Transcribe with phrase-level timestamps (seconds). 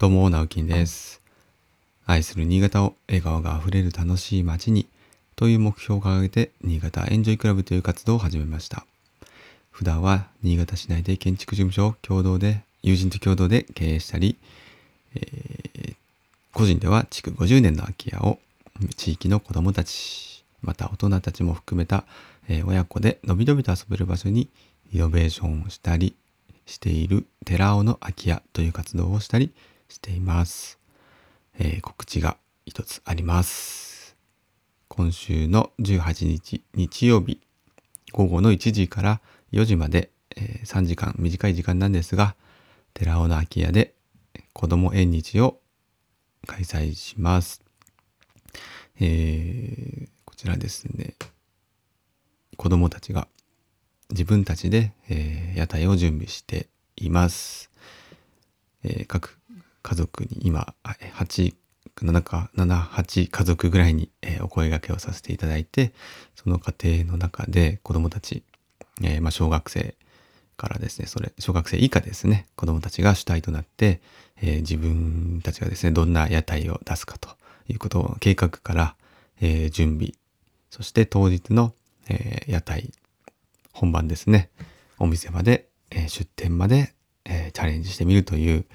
[0.00, 1.20] どうも、直樹です。
[2.06, 4.86] 愛する新潟を笑顔があふれる楽しい街に
[5.36, 8.86] という目標を掲げて、新潟エンジョイクラブという活動を始めました。
[9.70, 14.38] 普段は新潟市内で建築事務所を共同で、友人と共同で経営したり、
[15.16, 15.94] えー、
[16.54, 18.38] 個人では築50年の空き家を
[18.96, 22.04] 地域の子供たち、また大人たちも含めた、
[22.48, 24.48] え、親子でのびのびと遊べる場所に
[24.94, 26.14] イノベーションをしたり
[26.64, 29.52] している寺尾の空き家という活動をしたり
[29.90, 30.78] しています。
[31.58, 34.16] えー、告知が一つあります。
[34.88, 37.40] 今週の18日日曜日
[38.12, 39.20] 午後の1時から
[39.52, 42.34] 4時まで、えー、3時間短い時間なんですが
[42.94, 43.94] 寺尾の空き家で
[44.52, 45.58] 子供縁日を
[46.46, 47.62] 開催します。
[49.00, 51.14] えー、こちらですね
[52.56, 53.26] 子供たちが
[54.10, 57.70] 自分たちで、えー、屋台を準備しています。
[58.84, 59.38] えー、各
[59.82, 61.54] 家族に今、8、
[61.96, 64.10] 7か、7、8家族ぐらいに、
[64.42, 65.92] お声掛けをさせていただいて、
[66.34, 68.42] その家庭の中で子供たち、
[69.02, 69.94] えー、まあ、小学生
[70.56, 74.00] からですね、それ、小学生以下ですね、子供たちが主体となって、
[74.42, 77.30] えー、自分たちがですね、どんな屋台を出すかと
[77.68, 78.94] いうことを計画から、
[79.40, 80.12] え準備、
[80.68, 81.72] そして当日の、
[82.08, 82.92] え屋台、
[83.72, 84.50] 本番ですね、
[84.98, 86.92] お店まで、え出店まで、
[87.24, 88.66] えチャレンジしてみるという、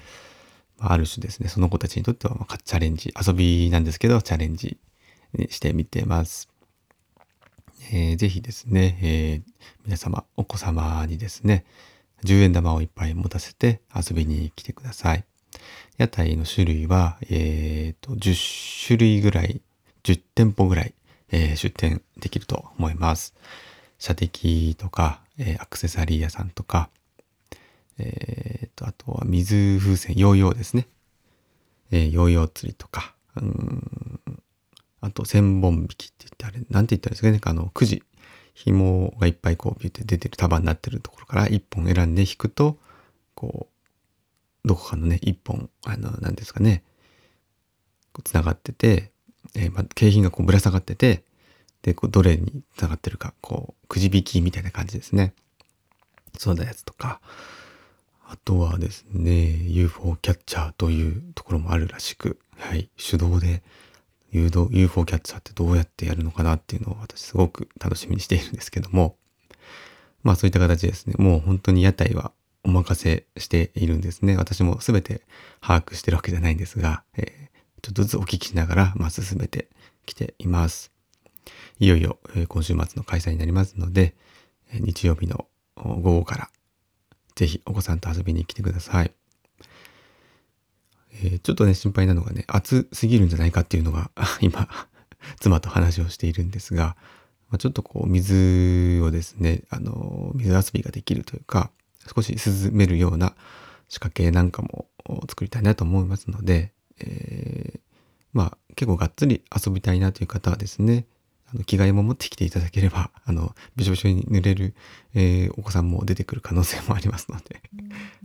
[0.78, 4.78] ある種ですね、その子たちにとっては、チャレンジ、遊びなんですけど、チャレンジ
[5.34, 6.48] にしてみてます。
[7.92, 9.42] えー、ぜひですね、えー、
[9.84, 11.64] 皆様、お子様にですね、
[12.24, 15.24] 10円玉をいっぱい持たせて遊びに来てください。
[15.96, 19.62] 屋台の種類は、えー、と、10種類ぐらい、
[20.02, 20.94] 10店舗ぐらい、
[21.30, 23.34] えー、出店できると思います。
[23.98, 26.90] 射的とか、えー、アクセサリー屋さんとか、
[27.98, 30.88] えー、と、あとは水風船、ヨーヨーですね。
[31.90, 34.20] えー、ヨーヨー釣りとか、うん、
[35.00, 38.02] あと千本引きって言って、あれ、なんて言ったらいいですかね、あの、くじ、
[38.54, 42.78] 紐がいっぱいこう、ビューって出てる束になってるところから一本選んで引くと、
[43.34, 43.68] こ
[44.64, 46.82] う、どこかのね、一本、あの、なんですかね、
[48.24, 49.12] 繋がってて、
[49.54, 51.22] えー、まあ、景品がこうぶら下がってて、
[51.82, 55.34] で、こう、どれに繋がってるか、こう、くじ引きみたいな感じですね。
[56.38, 57.20] そうなやつとか、
[58.28, 63.62] あとはですね、UFO キャッチャーというところもあるらしく、はい、手動で
[64.32, 69.16] 誘導 UFO キャッチャーってどうやってやるのかなっていうのを私すごく楽しみにしているんですけども、
[70.24, 72.32] まあそういった形ですね、もう本当に屋台は
[72.64, 74.36] お任せしているんですね。
[74.36, 75.22] 私も全て
[75.60, 79.68] 把握してるわけじゃないんですが、えー、ちょっとずつお聞きしながら、まあ、進めて
[80.04, 80.90] きています。
[81.78, 84.16] いよいよ、今週末の開催になりますので、
[84.72, 86.50] 日曜日の午後から
[87.36, 89.12] ぜひお子さんと遊びに来てください。
[91.12, 94.10] えー、ちょっとね、心配なのがね、暑すぎるんじゃないかっていうのが
[94.40, 94.68] 今、
[95.38, 96.96] 妻と話をしているんですが、
[97.48, 101.70] まあ、ちょっとこう、水をですね、あの、水遊びができるというか、
[102.14, 103.34] 少し涼めるような
[103.88, 104.88] 仕掛けなんかも
[105.28, 107.80] 作りたいなと思いますので、えー、
[108.32, 111.06] まあ、結構がっつり遊びたいなという方はですね、
[111.48, 114.74] あの着替えも持ってきていただければ、あの、びしょびしょに濡れる、
[115.14, 117.60] えー、お子さんも出てくる可能性もありますので、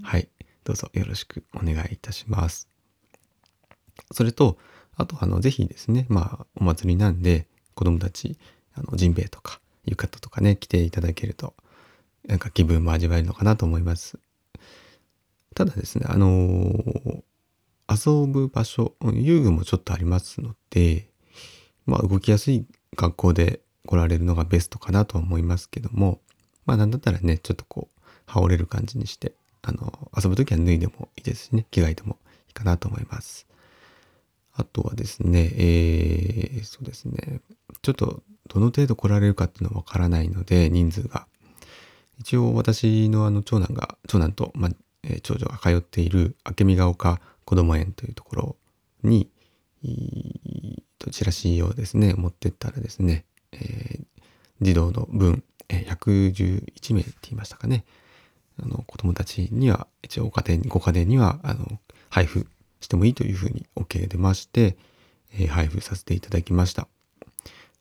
[0.01, 0.27] はい、
[0.63, 2.67] どうぞよろしくお願いいたします。
[4.11, 4.57] それと、
[4.95, 8.37] あと、あの、ぜひですね、まあ、お祭りなんで、子供たち、
[8.73, 11.55] あの、ジンベエとか、浴衣とかね、着ていただけると、
[12.27, 14.19] なんか気分も味わえるのかなと思います。
[15.55, 17.23] ただですね、あのー、
[17.89, 21.09] 遊ぶ場所、遊具もちょっとありますので、
[21.85, 22.65] まあ、動きやすい
[22.95, 26.19] 学校で来られるのがベストかなとは思いますけども、
[26.65, 33.47] まあなんだったらね、ちょっとこう、羽織れる感じにして、あの、遊ぶときは脱いでもいいですしね、着替えてもいいかなと思います。
[34.53, 37.41] あとはですね、えー、そうですね、
[37.81, 41.27] ちょっとどの程度来られるかっていうのはわからないので、人数が。
[42.19, 44.71] 一応私のあの長男が、長男と、まあ、
[45.03, 48.55] えー、長女が通っている明美が丘こども園というところ
[49.03, 49.29] に、
[50.99, 54.03] とチラシをですね、持ってったらですね、えー、
[54.61, 57.83] 児童の分、えー、111名って言いましたかね。
[58.61, 61.79] あの、子供たちには、一応家庭に、ご家庭には、あの、
[62.09, 62.47] 配布
[62.79, 64.77] してもいいというふうに OK 出まして、
[65.33, 66.87] えー、配布させていただきました。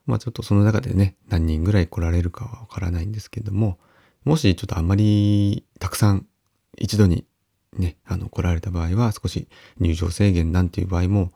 [0.07, 3.79] まあちょっとその中でね、何人ぐらい来られるかはわからないんですけども、
[4.25, 6.27] もしちょっとあんまりたくさん
[6.77, 7.25] 一度に
[7.77, 9.49] ね、あの来られた場合は少し
[9.79, 11.33] 入場制限なんていう場合も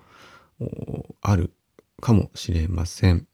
[1.23, 1.53] ある
[2.01, 3.27] かもしれません。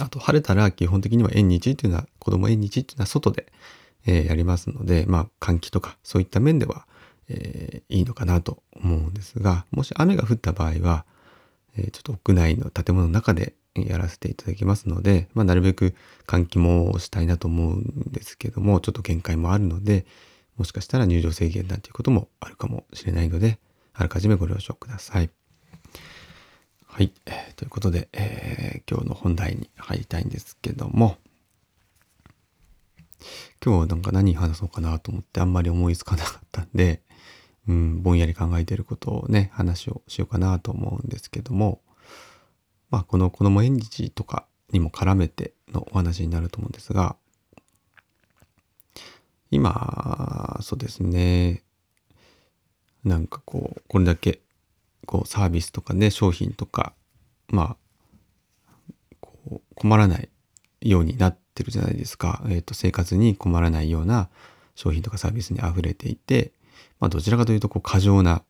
[0.00, 3.46] あと、晴れたら基本的には縁日っていうのは、子供縁日っていうのは外で、
[4.06, 6.86] えー、やりますので、まあ、換気とかそういった面では、
[7.28, 11.04] えー、いいのかなと思うんですが、もし雨が降った場合は、
[11.76, 15.94] えー、ちょっと屋内の建物の中でやらせていただきますので、まあ、なるべく
[16.26, 20.06] 換気もしたいなと思うんですけども、ちょっと限界もあるので、
[20.56, 23.58] もしかしたら入場制限なんていうこともあるかもしれないので、
[23.92, 25.30] あらかじめご了承ください。
[26.96, 27.12] はい。
[27.26, 31.18] えー、ということで、えー、今日の本題に入りたいんですけども、
[33.62, 37.02] 今日はなんか何話そうかなと思ってあんまり思いつかなかったんで、
[37.68, 41.82] うん、ぼんやり考えてることをね、話をしようかなと思うんですけども、
[42.88, 47.16] まあ、この子供縁日とかにも絡めてのお話になると思うんですが、
[49.50, 51.62] 今、そうですね、
[53.04, 54.40] なんかこう、これだけ、
[55.06, 56.92] こう、サービスとかね、商品とか、
[57.48, 58.76] まあ、
[59.20, 60.28] こう、困らない
[60.82, 62.42] ようになってるじゃないですか。
[62.48, 64.28] えっ、ー、と、生活に困らないような
[64.74, 66.52] 商品とかサービスに溢れていて、
[67.00, 68.42] まあ、どちらかというと、こう、過剰な、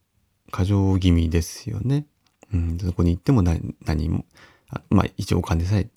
[0.50, 2.06] 過剰気味ですよね。
[2.52, 4.24] うん、そこに行っても何何も、
[4.90, 5.88] まあ、一応お金さえ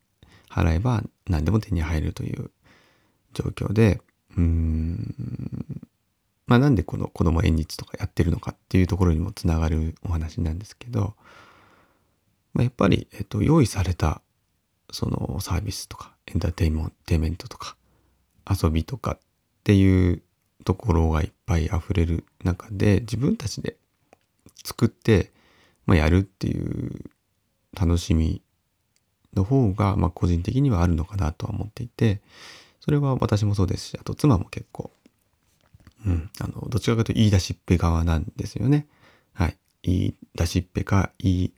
[0.50, 2.52] 払えば何でも手に入るという
[3.34, 4.02] 状況で、
[4.36, 5.16] うん、
[6.50, 11.14] まあ、なんでこの子供縁日とかやってるのかっていうところにもつながるお話なんですけど、
[12.54, 14.24] まあ、やっぱり、えっと、用意された
[14.92, 17.78] そのサービスとかエンターテイメントとか
[18.50, 19.20] 遊びとかっ
[19.64, 20.24] ていう
[20.66, 23.78] ところがいっぱい溢れる中で自分たちで
[24.64, 25.32] 作って、
[25.86, 27.12] まあ、やるっていう
[27.80, 28.42] 楽しみ
[29.36, 32.22] の方が、まあ、個人的にはあるのかなとは思っていて
[32.80, 34.90] それは私もそうですしあと妻も結構、
[36.06, 38.88] うん、あのどちらかというと言い出しっぺ側なんですよね。
[39.34, 41.54] はい、言い出しっぺか言い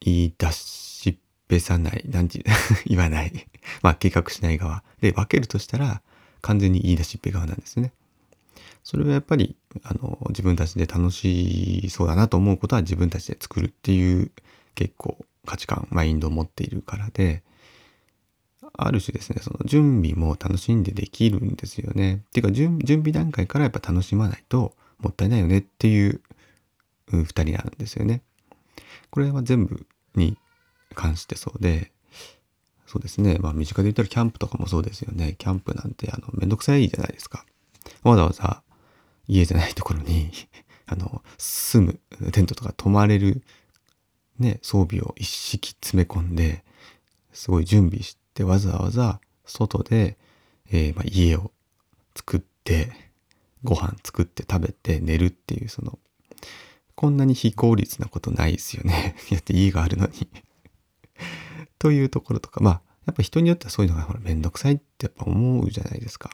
[0.00, 1.16] 言い出しっ
[1.48, 2.44] ぺさない、なんて
[2.86, 3.32] 言わない。
[3.82, 4.84] まあ計画しない側。
[5.00, 6.02] で、分けるとしたら
[6.42, 7.92] 完全に言い出しっぺ側なんですね。
[8.82, 14.30] それはやっぱり、あの、自分たちで楽しそうだなと思うことは自分たちで作るっていう
[14.74, 17.42] 結構価値観、マインドを持っているからで、
[18.76, 22.24] ある種ですね、その準備も楽しんでできるんですよね。
[22.28, 26.20] っていうか準備段階からやっぱ楽しまないともったいないよねっていう
[27.10, 28.22] 二人なんですよね。
[29.10, 29.86] これは全部
[30.16, 30.36] に
[30.94, 31.92] 関してそうで、
[32.86, 33.38] そうですね。
[33.40, 35.36] まあ身近で言ったらキャンプとかもそうですよね。
[35.38, 37.44] キャンプなんてあのめんどくさいじゃないですか。
[38.02, 38.62] わざわざ
[39.28, 40.30] 家じゃないところに
[40.86, 43.42] あの、住む、テントとか泊まれる
[44.38, 46.64] ね、装備を一式詰め込んで、
[47.32, 50.16] すごい準備してでわざわざ外で、
[50.70, 51.52] えー、まあ、家を
[52.16, 52.92] 作って、
[53.62, 55.98] ご飯作って食べて寝るっていうその
[56.94, 59.16] こんなに非効率なことないですよね。
[59.32, 60.28] だって家があるのに
[61.78, 66.30] というところとか、まあ、やっぱ人によってはそういうのがほらめんどくさいってやっぱ思うじゃないですか。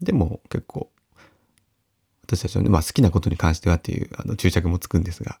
[0.00, 0.90] でも結構、
[2.22, 5.40] 私たちはね、まあ好きなことに関してはっていうあの注釈もつくんですが、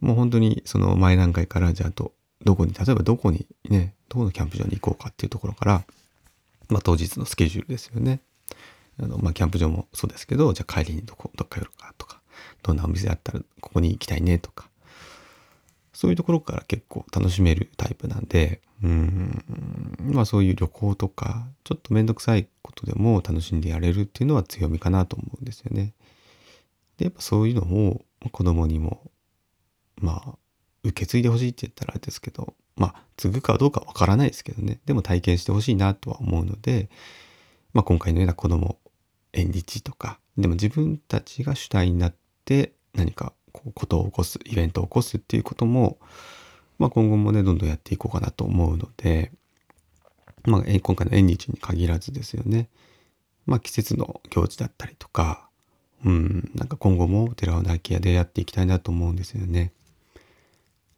[0.00, 2.12] もう本当にその前段階からじゃあと、
[2.44, 5.84] どこに、例えばどこにね、どこのキャンプ場に行こうかっていうところから、
[6.68, 8.20] まあ当日のスケジュールですよね。
[8.98, 12.20] あの、まあキャンプ場もそうですけど、じゃあ帰りにどこ、どっか寄るかとか、
[12.62, 14.68] どんなお店あったらここに行きたいねとか、
[15.92, 19.44] そういうところから結構楽しめるタイプなんで、うん、
[20.00, 25.94] まあそういう旅行とか、ちょっとめんどくさいことでも楽しんでやれるっていうのは強みかなと思うんですよね。
[26.96, 29.10] で、やっぱそういうのを子供にも、
[30.00, 30.34] まあ、
[30.84, 34.80] 受け継いでほしいって言ったらあれですけど、まあ、継ぐかどうかわからないですけどね。
[34.84, 36.88] でも体験してほしいなとは思うので、
[37.72, 38.78] まあ今回のような子供
[39.32, 45.98] 縁日とか、でも自分たちが主体になって何かこうことを起こすイベントを起こすっていうことも、
[46.78, 49.30] まあ、今後もねどんどんやっていこうかなと思うので、
[50.44, 52.68] まあ、今回の縁日に限らずですよね、
[53.46, 55.48] まあ、季節の行事だったりとか、
[56.04, 59.72] うん、なんか今後も寺尾の空き家でやっていきたいなと思うんですよね。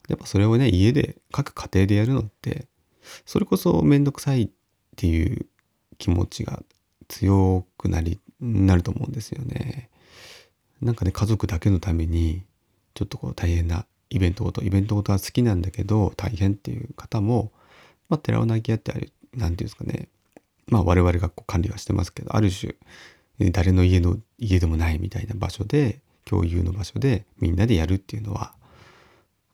[0.08, 2.66] やっぱそれをね家で各家庭でやるのって
[3.24, 4.50] それこそ面倒くさいっ
[4.96, 5.46] ていう
[5.98, 6.62] 気持ちが
[7.08, 9.88] 強くなりなると思うんですよね。
[10.82, 12.42] なんかね家族だけのために
[12.94, 17.52] ちょっとこう大変なイベントごとイベントごとは好きなんだけど大変っていう方も、
[18.08, 20.08] まあ、寺尾泣き屋ってあれ何て言うんですかね
[20.68, 22.74] まあ我々がこう管理はしてますけどある種
[23.50, 28.54] 誰の家の家でもないみたいな場所で共有の場所でみんなでやるっていうのは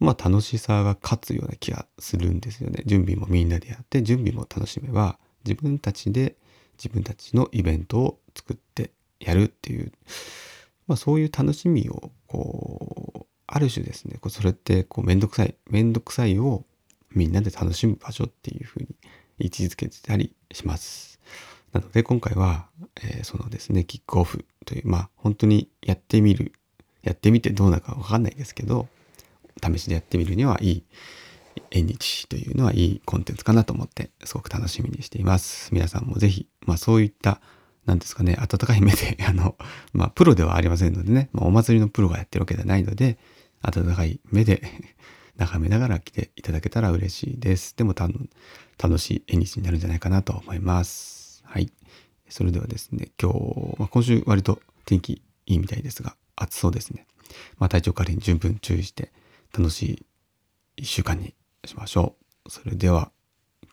[0.01, 2.83] まあ楽しさが勝つような気がするんですよね。
[2.87, 6.37] 準備もみんなでやって準備も楽しめば自分たちで
[6.79, 8.91] 自分たちのイベントを作って
[9.21, 9.93] やるっていう
[10.91, 16.65] まあ、そういう楽しみをこうある種ですねそれってこうめんどくさいめんどくさいを
[17.13, 18.89] みんなで楽しむ場所っていうふうに
[19.39, 21.21] 位置づけてたりします。
[21.73, 22.67] なので今回は、
[23.05, 26.53] えー、そのですねキックオフというまあ本当にやってみる
[27.05, 28.89] やってみてどうなるかわかんないですけど、
[29.63, 30.85] 試しでやってみるにはいい
[31.71, 35.73] 縁日というのはいいコンテンツかなと思ってすごく楽しみにしています。
[35.73, 37.41] 皆さんもぜひ、まあそういった
[37.87, 39.57] 何ですかね、温かい目で、 あの、
[39.93, 43.19] まあプロではありませんのでね、まあ、お祭りのプロがやってるわけではないので、
[43.63, 44.63] 温かい目で
[45.37, 47.75] 眺めながら来ていただけたら嬉しいです。
[47.77, 47.95] でも
[48.79, 51.43] 楽しい縁日になるんじゃないかなと思います。
[51.45, 51.71] はい。
[52.29, 57.07] それではですね、今日、まあ、今週割と天気いいみたいですが、暑そうですね。
[57.59, 59.13] まあ体調管理に十分注意して
[59.57, 60.07] 楽しい
[60.77, 62.17] 一週間にしましょ
[62.47, 62.51] う。
[62.51, 63.13] それでは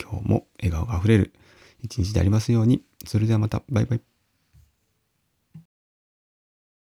[0.01, 1.33] 今日も笑顔があふれる
[1.81, 2.83] 一日でありますように。
[3.05, 4.01] それではまたバイバイ。